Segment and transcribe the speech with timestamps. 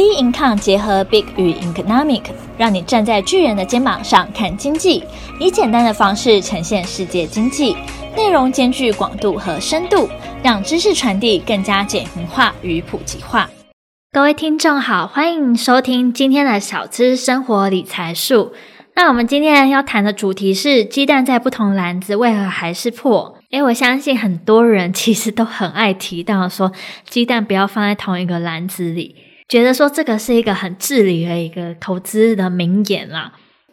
[0.00, 2.22] B Income 结合 Big 与 Economic，
[2.56, 5.04] 让你站在巨人的肩膀上看经济，
[5.38, 7.76] 以简单的方式呈现世界经济，
[8.16, 10.08] 内容兼具广度和深度，
[10.42, 13.50] 让知识传递更加简明化与普及化。
[14.10, 18.54] 各位听众好，欢迎收听今天的小资生活理财术。
[18.96, 23.36] 那我们今天要谈的主题是鸡蛋在不同篮子，为何还是破？
[23.50, 26.72] 诶，我相信很多人其实都很爱提到说，
[27.06, 29.14] 鸡蛋不要放在同一个篮子里。
[29.50, 33.32] 觉得说这个是一个很至理的一个投资的名言啦，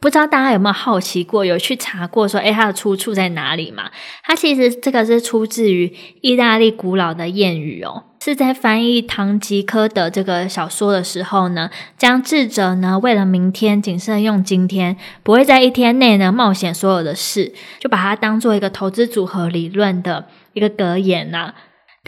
[0.00, 3.90] 不知道大家有没有好奇过，有去查过说，诶，它的出处在哪里嘛？
[4.24, 21.52] 它其实这个是出自于意大利古老的谚语哦，是在翻译《堂吉诃德》这个小说的时候呢，将智者呢为了明天谨慎用今天，不会在一天内呢冒险所有的事，就把它当做一个投资组合理论的一个格言呐、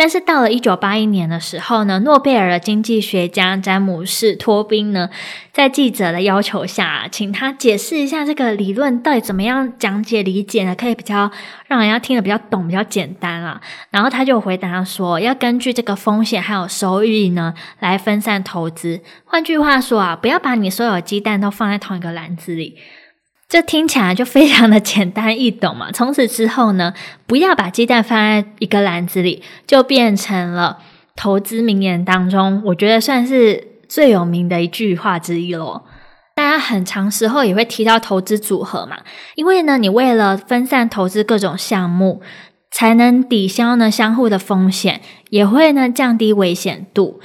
[0.00, 5.10] 但是到了一九八一年的时候呢，诺贝尔的经济学家詹姆士·托宾呢，
[5.52, 10.74] 在记者的要求下，请他解释一下这个理论到底怎么样讲解理解呢？
[10.74, 11.30] 可以比较
[11.66, 13.60] 让人家听得比较懂、比较简单啊。
[13.90, 19.02] 然后他就回答说，要根据这个风险还有收益呢来分散投资。
[19.26, 22.78] 换句话说啊，不要把你所有的鸡蛋都放在同一个篮子里。
[23.50, 25.90] 这听起来就非常的简单易懂嘛。
[25.92, 26.94] 从此之后呢，
[27.26, 30.78] 不要把鸡蛋放在一个篮子里，就变成了
[31.16, 35.84] 投资名言当中，我觉得算是最有名的一句话之一咯。
[36.36, 38.98] 大家很长时候也会提到投资组合嘛，
[39.34, 42.22] 因为呢，你为了分散投资各种项目，
[42.70, 47.20] 才能抵消呢相互的风险，也会呢降低危险度。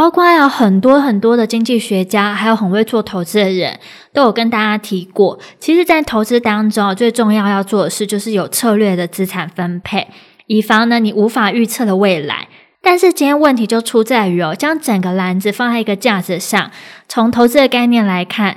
[0.00, 3.78] 包括有很多很多的经济学家，还有很会做投资的人，
[4.14, 5.38] 都有跟大家提过。
[5.58, 10.08] 其实，在投资当中，最重要要做的事就是有策略的资产分配，
[10.46, 12.48] 以防呢你无法预测的未来。
[12.80, 16.70] 但是今天问题就出在于哦，将整个篮子放在一个架子上，
[17.06, 18.56] 从投资的概念来看，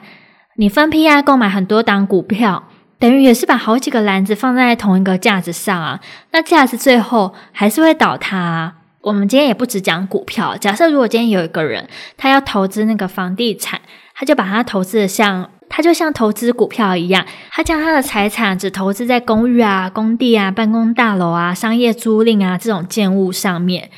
[0.55, 5.99] 你分批啊购买很多档股票，等于也是把好几个篮子放在同一个架子上啊，
[6.32, 8.76] 那架子最后还是会倒塌啊。
[9.03, 10.55] 我们今天也不只讲股票。
[10.55, 13.81] 假设如果今天有一个人，他要投资那个房地产，
[14.15, 23.89] 他就把他投资的像，他就像投资股票一样，他将他的财产只投资在公寓啊、工地啊、办公大楼啊、商业租赁啊这种建物上面。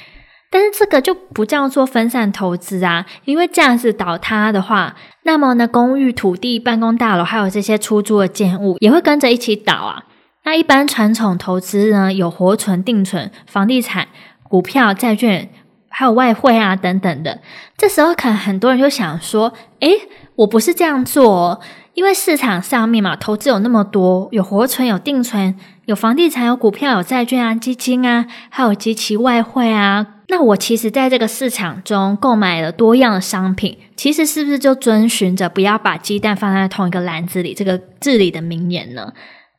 [0.49, 10.05] 但是这个就不叫做分散投资啊，因为这样子倒塌的话，那么呢，公寓、土地、办公大楼还有这些出租的建物也会跟着一起倒啊。
[10.45, 14.07] 那一般传统投资呢，有活存、定存、房地产。
[14.55, 15.49] 股票、债券，
[15.89, 17.41] 还有外汇啊，等等的。
[17.75, 19.51] 这时候可能很多人就想说
[19.81, 19.91] ：“诶，
[20.37, 21.59] 我不是这样做哦，
[21.93, 25.57] 因为市场上面嘛，投资有那么多，有活存、有定存、
[25.87, 30.07] 有房地产、有股票、有债券啊、基金啊，还有及其外汇啊。
[30.29, 39.11] 那我其实在这个市场中购买了多样的商品，其实是不是就遵循着不要把鸡蛋放在同一个篮子里这个至理的名言呢？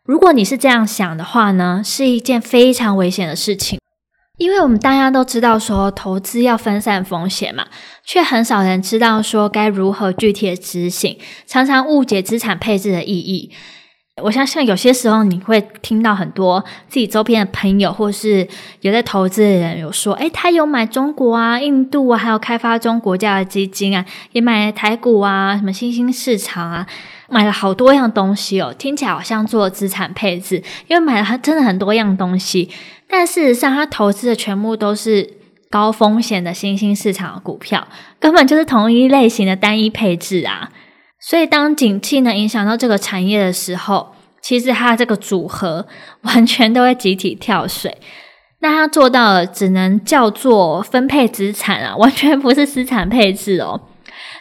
[0.07, 3.79] 如果你是这样想的话呢，是一件非常危险的事情。”
[4.37, 7.67] 因为我们大家都知道说投资要分散风险嘛，
[8.05, 13.51] 却很少人知道说该如何具体的执行，常常误解资产配置的意义。
[14.23, 18.49] 我相信有些时候你会听到很多自己周边的朋友或是
[18.81, 24.03] 有在投资的人有说，诶，他有买中国啊、印度啊，还有开发中国家的基金啊，
[24.33, 26.87] 也买台股啊，什么新兴市场啊，
[27.29, 32.71] 买了好多样东西哦，听起来好像做资产配置，因为买了真的很多样东西。
[33.09, 35.35] 但事实上，他投资的全部都是
[35.71, 37.87] 高风险的新兴市场的股票，
[38.19, 40.71] 根本就是同一类型的单一配置啊！
[41.21, 45.87] 所以，当景气能影响到这个产业的时候，其实它这个组合
[46.23, 47.97] 完全都会集体跳水。
[48.61, 53.81] 那他做到了，只能叫做分配资产啊，完全不是资产配置哦。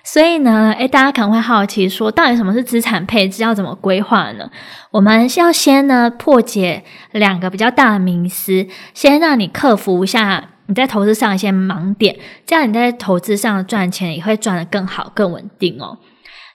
[0.05, 3.41] 所以呢，诶，大家可能会好奇说，到底什么是资产配置？
[3.41, 4.49] 要怎么规划呢？
[4.91, 15.97] 我们要先呢破解两个比较大的迷思，先让你克服一下你在投资上一些盲点，这样你在投资上赚钱也会赚得更好、更稳定哦。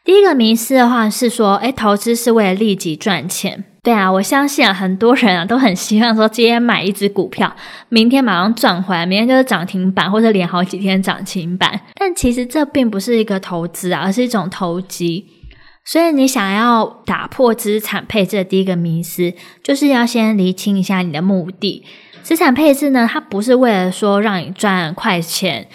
[0.05, 3.65] 第一个迷思的话是说，诶，投资是为了立即赚钱。
[3.83, 7.57] 对啊，我相信啊，很多人啊都很希望说，今天买一只股票，
[7.89, 11.81] 明天马上赚回来，明天就是涨停板，或者连好几天涨停板。
[11.95, 15.27] 但其实这并不是一个投资啊，而是一种投机。
[15.83, 19.33] 所以你想要打破资产配置的第一个迷思，
[19.65, 21.83] 就是要先厘清一下你的目的。
[22.23, 25.67] 资产配置呢，它不是为了说让你赚快钱，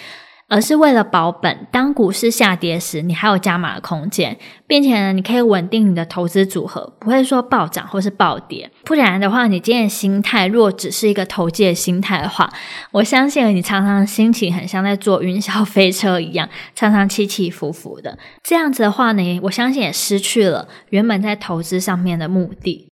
[0.48, 1.66] 而是为了保本。
[1.72, 8.70] 当股市下跌时，你还有加码的空间，并且呢，你可以稳定你的投资组合，不会说暴涨或是暴跌。
[8.84, 12.52] 不然的话，你今天的心态若只是一个投机的心态的话，
[12.92, 18.18] 我相信你常常心情很像在坐云霄飞车一样，常常起起伏伏的。
[18.42, 22.88] 这样子的话呢，我相信也失去了原本在投资上面的目的。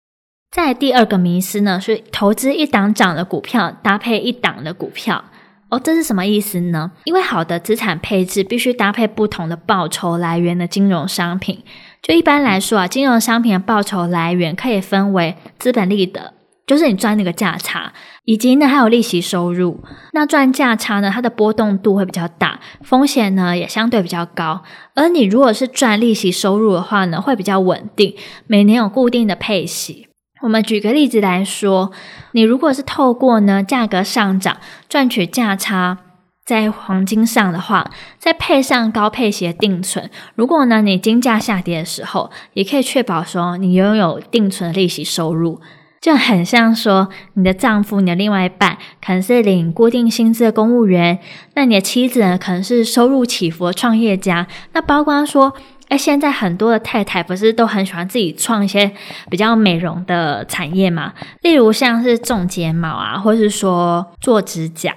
[0.50, 5.24] 在第二个迷思呢，是投资一档涨的股票搭配一档的股票。
[5.72, 6.92] 哦，这是什么意思呢？
[7.04, 11.64] 因为好的资产配置必须搭配不同的报酬来源的金融商品。
[12.02, 16.34] 就一般来说啊，金融商品的报酬来源可以分为资本利得，
[16.66, 17.90] 就是你赚那个价差，
[18.26, 19.82] 以及呢还有利息收入。
[20.12, 24.62] 那赚价差呢，它的波动度会比较大，风险呢也相对比较高。
[24.94, 28.14] 而你如果是赚利息收入的话呢，会比较稳定，
[28.46, 30.06] 每年有固定的配息。
[30.42, 31.92] 我们举个例子来说，
[32.32, 34.56] 你如果是透过呢价格上涨
[34.88, 35.98] 赚取价差，
[36.44, 45.60] 在黄金上的话，再配上高配息的定存，如果呢你金价下跌的时候，也可以确保说你拥有定存的利息收入，
[46.00, 51.20] 就很像说你的丈夫、你的另外一半可能是领固定薪资的公务员，
[51.54, 55.54] 那你的妻子呢可能是收入起伏的创业家，那包括说。
[55.92, 58.90] 哎，现在很多的太太不是都很喜欢自己创一些
[59.28, 61.12] 比较美容的产业嘛？
[61.42, 64.96] 例如像是种睫毛啊，或是说做指甲。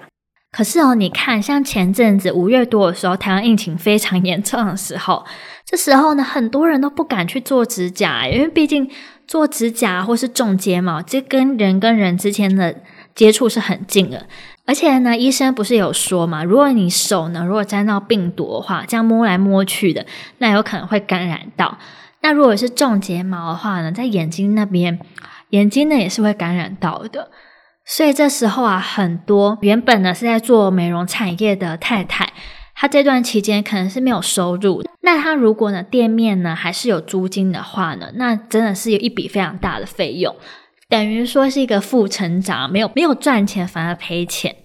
[0.54, 5.26] 可是哦，你看，像前阵子五月多的时候，台湾疫情非常严重的时候，
[5.66, 8.90] 这时候呢，很多人都不敢去做指甲，因为毕竟
[9.28, 12.74] 做指甲或是种睫毛，这跟人跟人之间的
[13.14, 14.28] 接触是很近的。
[14.66, 20.06] 而且呢，医生不是有说嘛，如果你手呢，如果沾到病毒的话，这样摸来摸去的，
[20.40, 21.78] 那有可能会感染到。
[22.22, 25.00] 那如果是种睫毛的话呢，在眼睛那边，
[25.52, 27.30] 眼睛呢也是会感染到的。
[27.86, 32.34] 所以这时候啊，很多原本呢是在做美容产业的太太，
[32.74, 34.84] 她这段期间可能是没有收入。
[35.02, 40.36] 那她如果呢店面呢还是有租金的话呢，那真的是有一笔非常大的费用。
[40.88, 44.56] 等于说是一个负成长，没有没有赚钱，反而赔钱。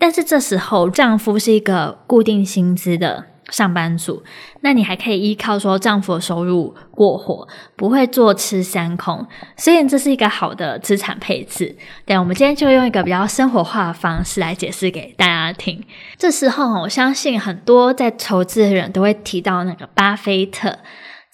[0.00, 4.24] 但是这时候丈夫是一个固定薪资的上班族，
[4.62, 9.24] 那你还可以依靠说丈夫的收入过活，不会坐吃山空。
[9.56, 11.76] 所以这是一个好的资产配置。
[12.04, 15.84] 对，我们今天就用一个比较生活化的方式来解释给大家听。
[16.18, 20.78] 这时候我相信很多在投资的人都会提到那个巴菲特。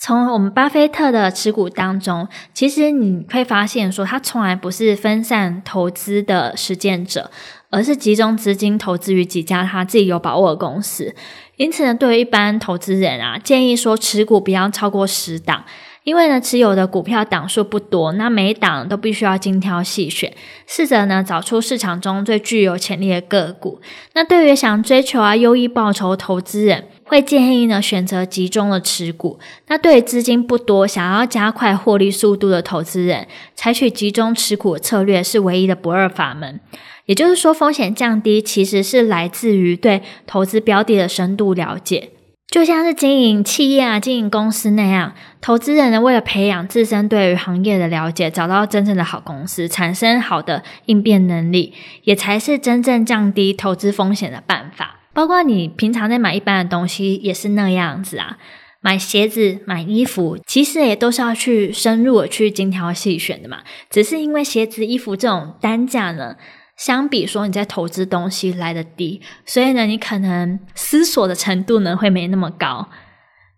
[0.00, 7.32] 从我们巴菲特的持股当中，其实你会发现说，他从来不是分散投资的实践者，
[7.70, 11.12] 而是集中资金投资于几家他自己有把握的公司。
[11.56, 15.64] 因此呢，对于一般投资人啊，建议说持股不要超过十档，
[16.04, 20.32] 因为呢，持有的股票档数不多，那每档都必须要精挑细选，
[20.68, 23.80] 试着呢找出市场中最具有潜力的个股。
[24.12, 29.38] 那对于想追求啊优异报酬投资人，会建议呢选择集中的持股。
[29.66, 36.60] 那对于资金不多、想要加快获利速度的投资人，采取集中持股策略是唯一的不二法门。
[37.06, 42.10] 也就是说，风险降低其实是来自于对投资标的的深度了解。
[42.50, 51.74] 就像是经营企业啊、经营公司那样，投资人呢为了培养自身对于行业的了解，找到真正的好公司，产生好的应变能力，
[52.04, 54.97] 也才是真正降低投资风险的办法。
[55.18, 58.38] 包括你平常在买一般的东西也是那样子啊，
[58.80, 63.58] 买鞋子、买衣服，其实也都是要去深入的去精挑细选的嘛。
[63.90, 66.36] 只是因为鞋子、衣服这种单价呢，
[66.76, 72.88] 相比说你在投资东西来得低，所以呢，你可能思索的程度呢会没那么高。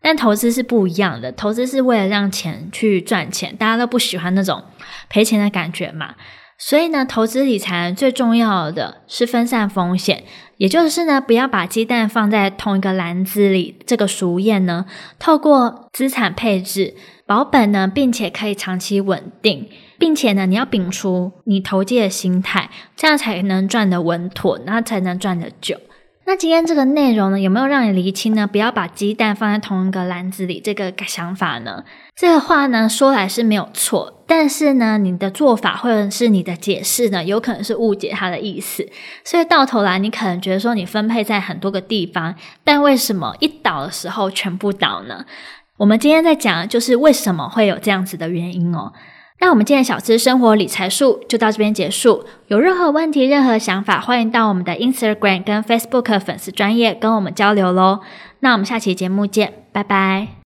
[0.01, 4.65] 但投资是不一样的，投资是为了让钱去赚钱，大家都不喜欢那种
[5.11, 6.15] 赔钱的感觉嘛。
[6.63, 10.25] 所以呢，投资理财最重要的是分散风险，
[10.59, 13.79] 也就是呢，不要把鸡蛋放在同一个篮子里。
[13.87, 14.85] 这个俗谚呢，
[15.19, 25.81] 透过资产配置保本呢，并且可以长期稳定，并且呢，你要摒除你投机的心态，这样才能赚得稳妥，那才能赚得久。
[26.27, 28.47] 那今天这个内容呢，有没有让你厘清呢？
[28.47, 31.85] 不要把鸡蛋放在同一个篮子里这个想法呢？
[32.15, 38.89] 这个话呢，说来是没有错，但是呢，你的做法或者是你的解释呢，有可能是误解它的意思。
[39.25, 45.25] 所以到头来，你可能觉得说你分配在很多个地方，但为什么一倒的时候全部倒呢？
[45.79, 48.93] 我们今天在讲的就是为什么会有这样子的原因哦。
[49.41, 52.25] 那我们今天小资生活理财术就到这边结束。
[52.47, 57.99] 有任何问题、任何想法，欢迎到我们的 Instagram 跟 Facebook 粉丝专业跟我们交流喽。
[58.39, 60.37] 那我们下期节目见，拜拜。